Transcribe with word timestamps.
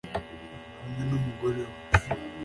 'hamwe 0.83 1.01
numugore 1.09 1.61
we 1.65 1.65